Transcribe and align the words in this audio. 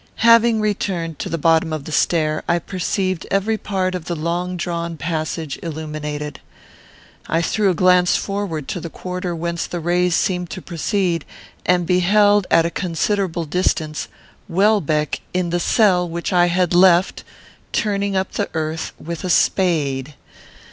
Having 0.25 0.61
returned 0.61 1.19
to 1.19 1.29
the 1.29 1.37
bottom 1.37 1.71
of 1.71 1.83
the 1.83 1.91
stair, 1.91 2.43
I 2.47 2.57
perceived 2.57 3.27
every 3.29 3.55
part 3.59 3.93
of 3.93 4.05
the 4.05 4.15
long 4.15 4.57
drawn 4.57 4.97
passage 4.97 5.59
illuminated. 5.61 6.39
I 7.27 7.43
threw 7.43 7.69
a 7.69 7.75
glance 7.75 8.15
forward 8.15 8.67
to 8.69 8.79
the 8.79 8.89
quarter 8.89 9.35
whence 9.35 9.67
the 9.67 9.79
rays 9.79 10.15
seemed 10.15 10.49
to 10.49 10.59
proceed, 10.63 11.23
and 11.67 11.85
beheld, 11.85 12.47
at 12.49 12.65
a 12.65 12.71
considerable 12.71 13.45
distance, 13.45 14.07
Welbeck 14.49 15.19
in 15.35 15.51
the 15.51 15.59
cell 15.59 16.09
which 16.09 16.33
I 16.33 16.47
had 16.47 16.73
left, 16.73 17.23
turning 17.71 18.15
up 18.15 18.31
the 18.31 18.49
earth 18.55 18.93
with 18.99 19.23
a 19.23 19.29
spade. 19.29 20.15